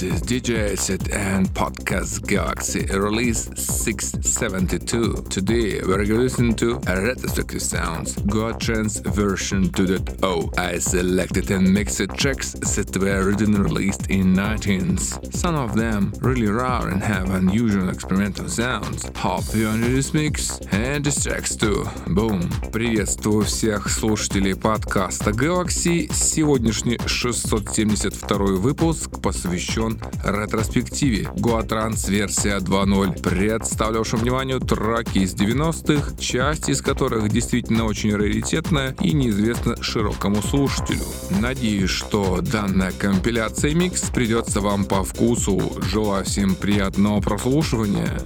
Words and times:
This 0.00 0.02
is 0.02 0.22
DJ 0.22 0.74
Set 0.78 1.12
and 1.12 1.46
Podcast 1.52 2.26
Galaxy 2.26 2.86
release 2.86 3.50
672. 3.56 5.26
Today 5.28 5.82
we're 5.86 6.02
listening 6.02 6.54
to 6.54 6.80
a 6.86 6.98
retrospective 6.98 7.60
sounds 7.60 8.16
God 8.22 8.58
Trance 8.58 9.00
version 9.00 9.68
2.0. 9.68 10.58
I 10.58 10.78
selected 10.78 11.50
and 11.50 11.74
mixed 11.74 12.08
tracks 12.16 12.54
that 12.54 12.96
were 12.96 13.20
originally 13.20 13.60
released 13.60 14.06
in 14.08 14.34
19s. 14.34 15.34
Some 15.34 15.56
of 15.56 15.76
them 15.76 16.14
really 16.22 16.48
rare 16.48 16.88
and 16.88 17.02
have 17.02 17.28
unusual 17.34 17.90
experimental 17.90 18.48
sounds. 18.48 19.10
Hope 19.14 19.44
you 19.54 19.68
enjoy 19.68 19.90
this 19.90 20.14
mix 20.14 20.58
and 20.72 21.04
these 21.04 21.22
tracks 21.22 21.54
too. 21.54 21.84
Boom. 22.06 22.48
Приветствую 22.72 23.44
всех 23.44 23.90
слушателей 23.90 24.56
подкаста 24.56 25.32
Galaxy. 25.32 26.10
Сегодняшний 26.10 26.96
672 27.06 28.56
выпуск 28.58 29.20
посвящен 29.20 29.66
посвящен 29.91 30.01
ретроспективе 30.23 31.29
Goatrans 31.35 32.09
версия 32.09 32.57
2.0. 32.57 33.21
Представлю 33.21 33.99
вашему 33.99 34.23
вниманию 34.23 34.59
траки 34.59 35.19
из 35.19 35.33
90-х, 35.33 36.15
часть 36.19 36.69
из 36.69 36.81
которых 36.81 37.29
действительно 37.29 37.85
очень 37.85 38.15
раритетная 38.15 38.95
и 39.01 39.13
неизвестна 39.13 39.81
широкому 39.81 40.41
слушателю. 40.41 41.03
Надеюсь, 41.39 41.89
что 41.89 42.41
данная 42.41 42.91
компиляция 42.91 43.73
микс 43.73 44.01
придется 44.09 44.61
вам 44.61 44.85
по 44.85 45.03
вкусу. 45.03 45.61
Желаю 45.81 46.25
всем 46.25 46.55
приятного 46.55 47.21
прослушивания. 47.21 48.19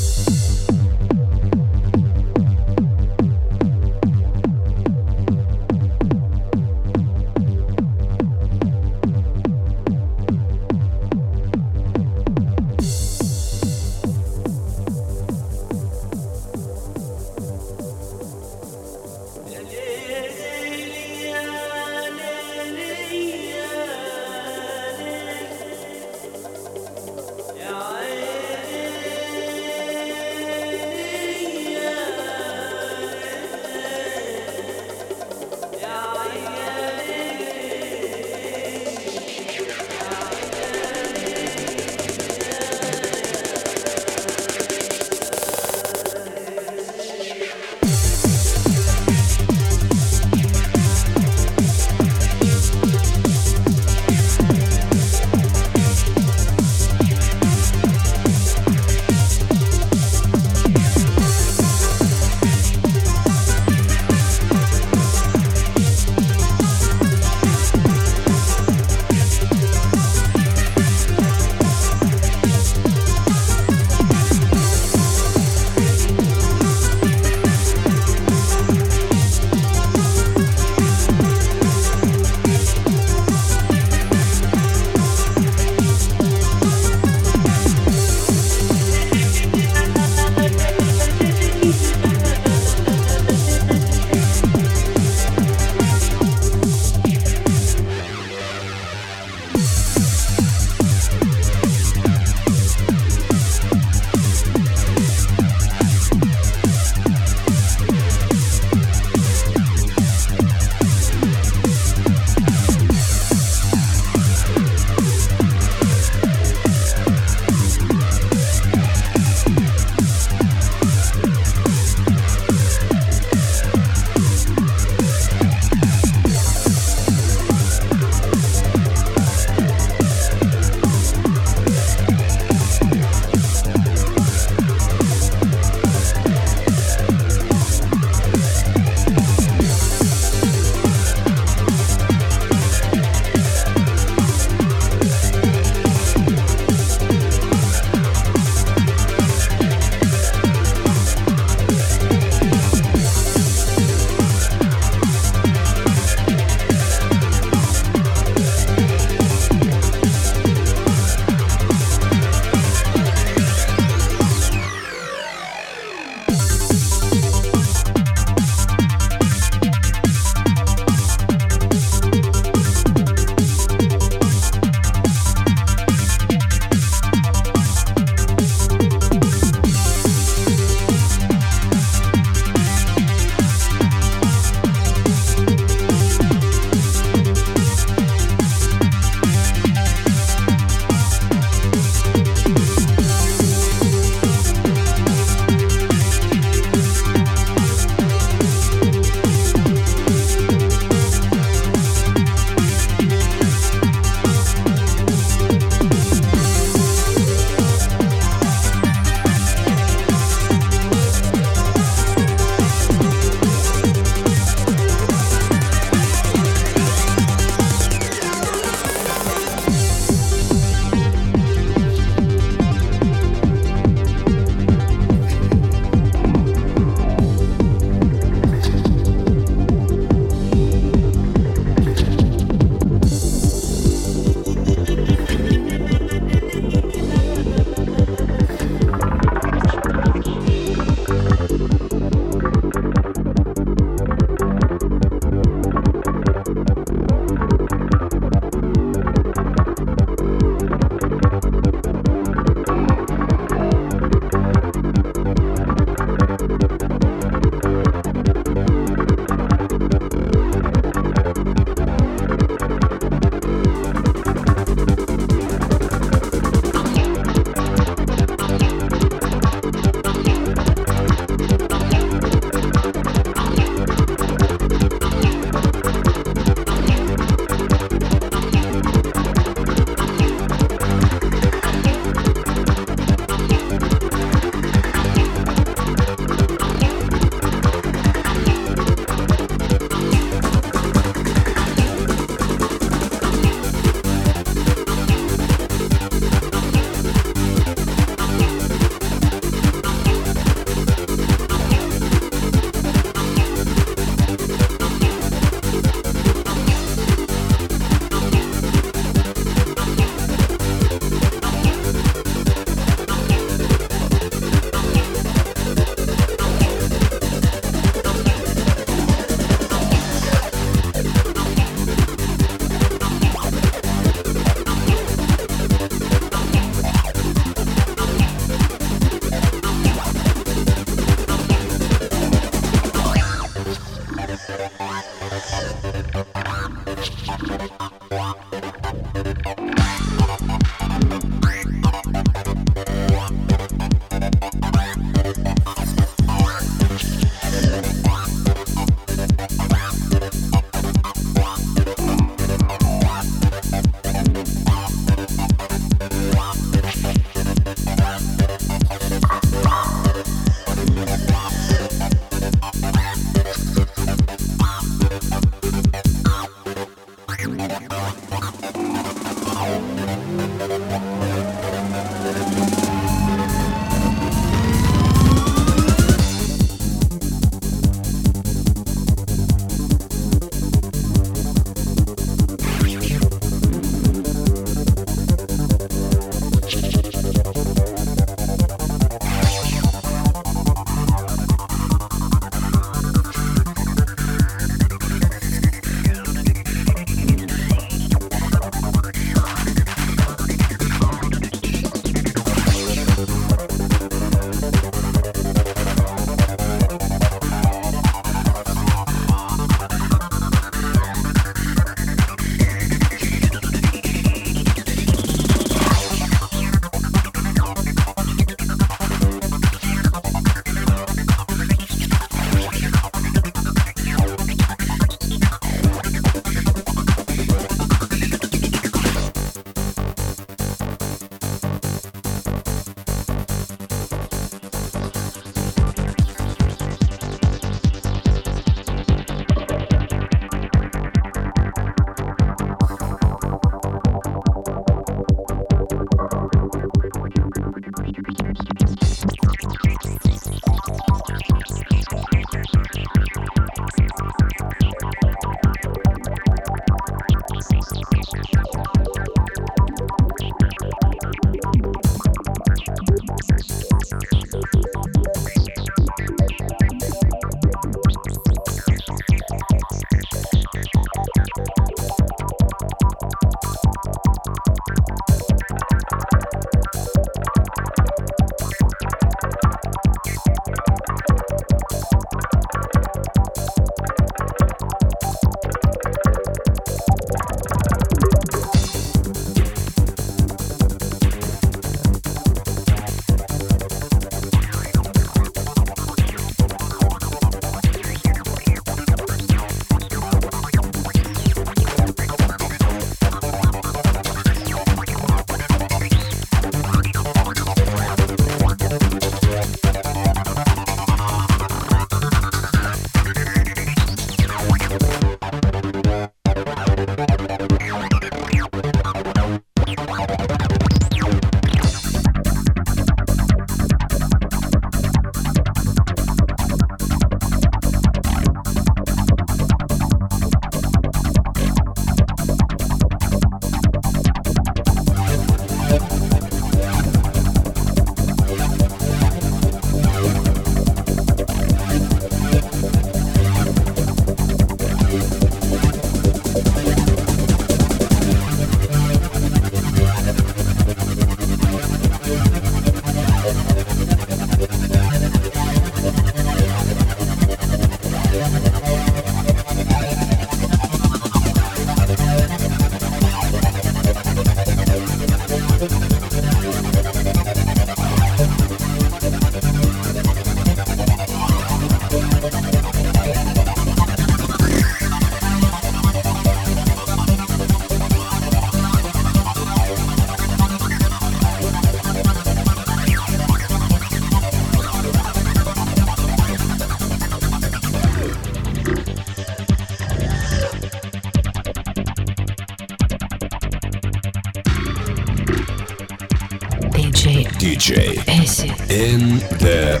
In 599.01 599.39
the 599.57 600.00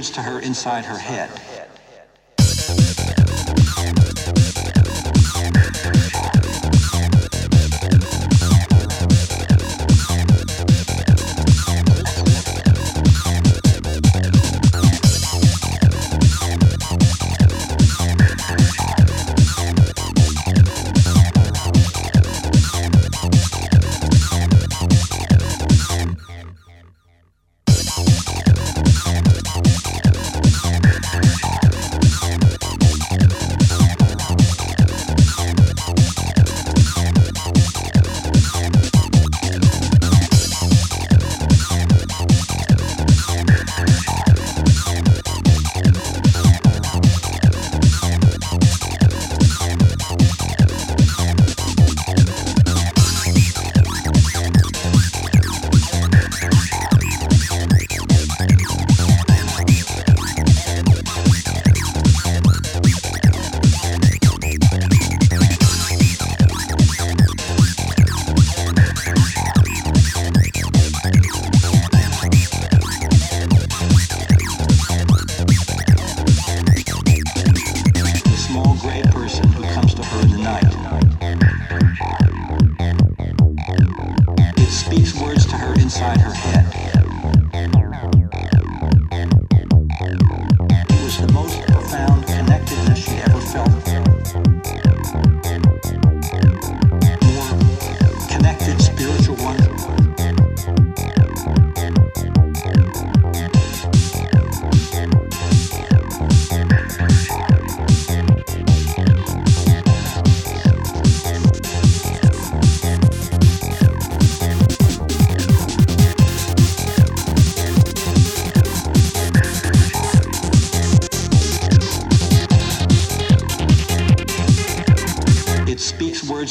words 0.00 0.10
to 0.10 0.22
her 0.22 0.40
inside 0.40 0.86
her 0.86 0.96
head. 0.96 1.39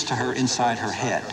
to 0.10 0.16
her 0.16 0.34
inside 0.34 0.80
her 0.80 0.92
head. 0.92 1.24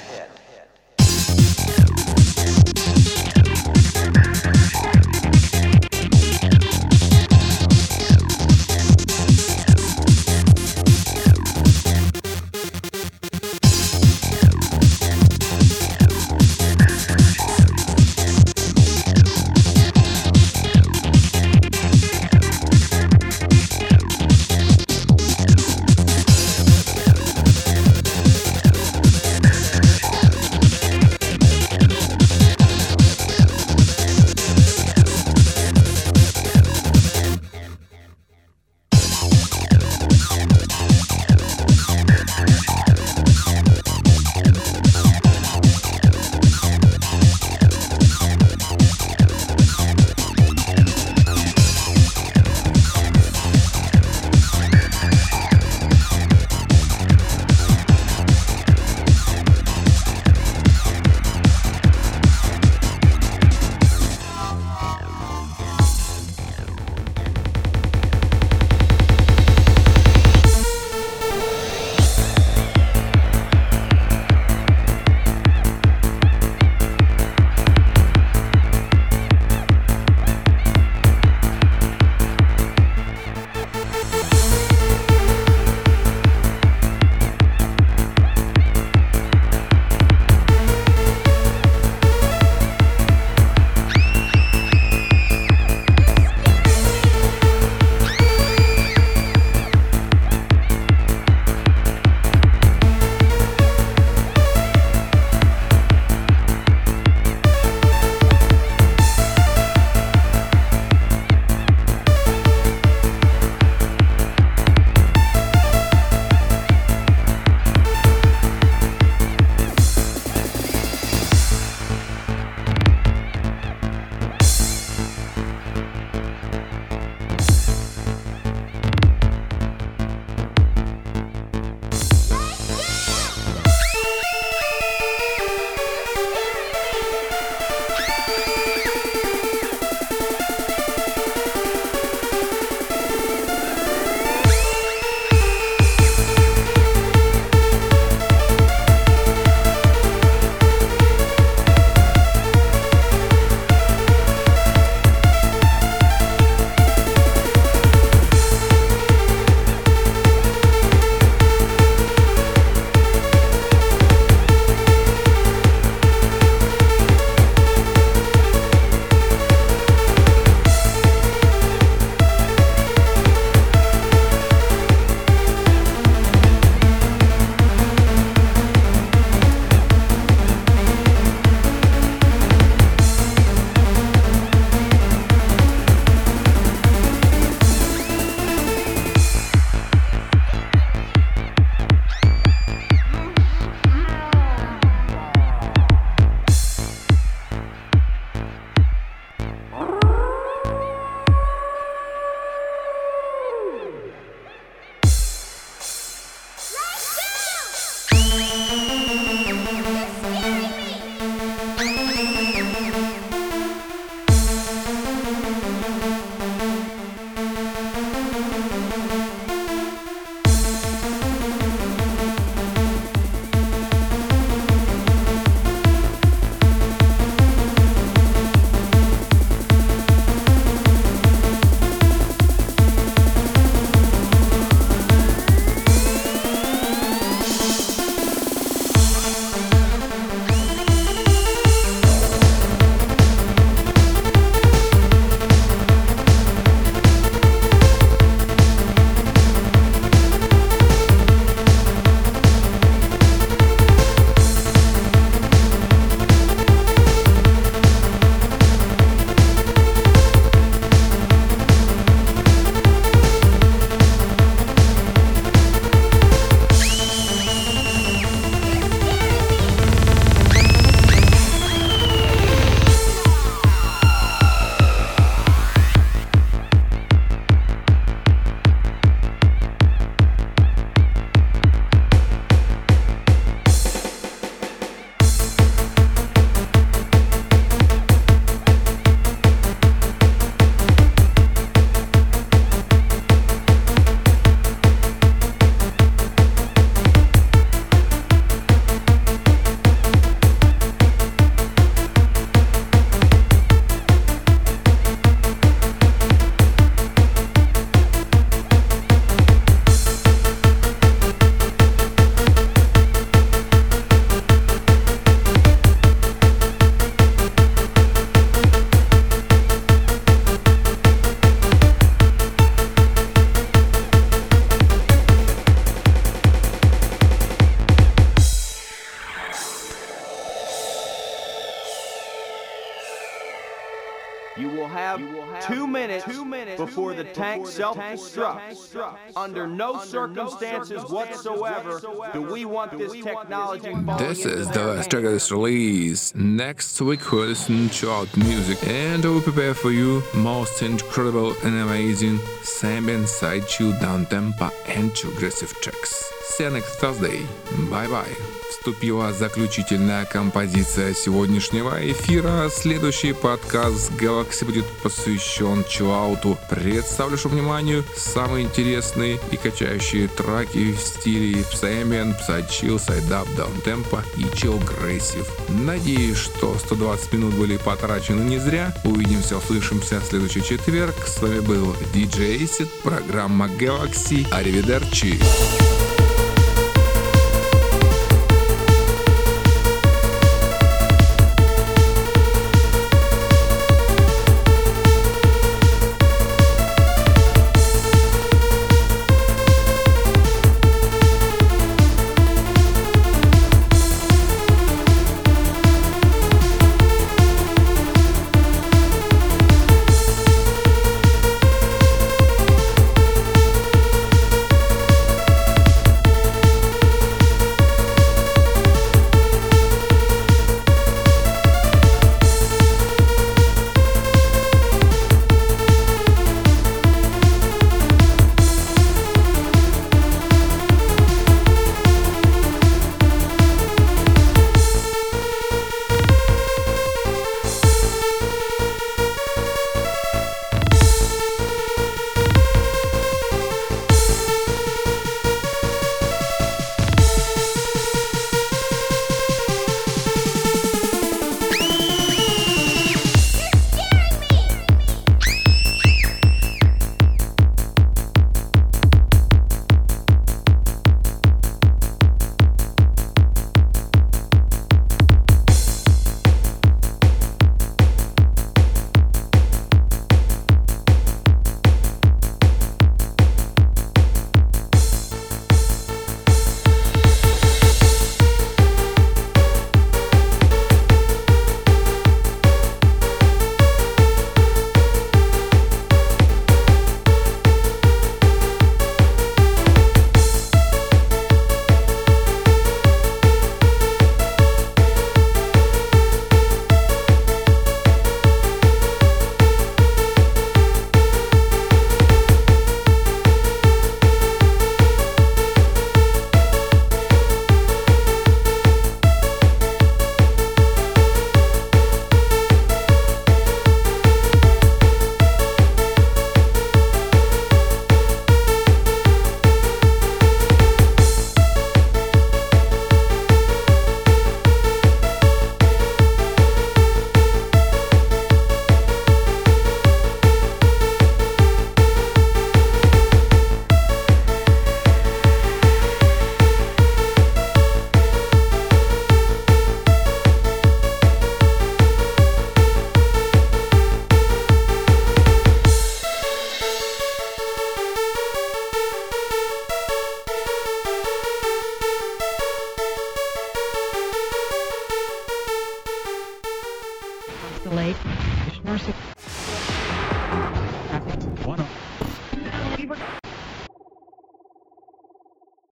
The 337.26 337.34
tank 337.34 337.66
self-destructs. 337.66 338.92
Under 339.36 339.66
no 339.66 339.98
circumstances 340.00 341.02
whatsoever 341.10 342.00
do 342.32 342.42
we 342.42 342.64
want 342.64 342.96
this 342.98 343.12
technology 343.12 343.94
This 344.18 344.44
is 344.44 344.68
the 344.68 344.80
hands. 344.80 344.96
last 344.96 345.10
track 345.10 345.24
of 345.24 345.32
this 345.32 345.50
release. 345.50 346.34
Next 346.34 347.00
week 347.00 347.30
we'll 347.32 347.46
listen 347.46 347.88
to 347.88 348.10
out 348.10 348.36
music 348.36 348.78
and 348.86 349.24
I 349.24 349.28
will 349.28 349.40
prepare 349.40 349.74
for 349.74 349.90
you 349.90 350.22
most 350.34 350.82
incredible 350.82 351.54
and 351.64 351.74
amazing 351.76 352.38
ambient 352.82 353.28
side 353.28 353.66
chill 353.66 353.92
down 354.00 354.26
tempo 354.26 354.70
and 354.86 355.10
aggressive 355.24 355.72
tracks. 355.80 356.35
See 356.48 356.64
you 356.64 356.70
next 356.70 357.00
Thursday. 357.00 357.44
Bye 357.90 358.08
bye. 358.08 358.36
Вступила 358.70 359.32
заключительная 359.32 360.24
композиция 360.24 361.12
сегодняшнего 361.12 361.98
эфира. 362.10 362.70
Следующий 362.70 363.32
подкаст 363.32 364.12
Galaxy 364.12 364.64
будет 364.64 364.86
посвящен 365.02 365.84
чиллауту. 365.84 366.56
Представлю 366.70 367.36
вниманию 367.36 368.04
самые 368.16 368.64
интересные 368.64 369.40
и 369.50 369.56
качающие 369.56 370.28
треки 370.28 370.92
в 370.92 371.00
стиле 371.00 371.62
Psyambient, 371.62 372.36
Psychill, 372.48 373.00
Side-Up, 373.04 373.48
Downtempo 373.56 374.22
и 374.36 374.42
Chill 374.44 374.80
Aggressive. 374.80 375.46
Надеюсь, 375.68 376.38
что 376.38 376.76
120 376.78 377.32
минут 377.32 377.54
были 377.54 377.76
потрачены 377.76 378.42
не 378.42 378.58
зря. 378.58 378.94
Увидимся, 379.04 379.58
услышимся 379.58 380.20
в 380.20 380.24
следующий 380.24 380.62
четверг. 380.62 381.14
С 381.26 381.42
вами 381.42 381.60
был 381.60 381.94
DJ 382.14 382.62
Acid, 382.62 382.88
программа 383.02 383.66
Galaxy. 383.66 384.46
Аривидерчи. 384.52 385.40
the 385.76 386.15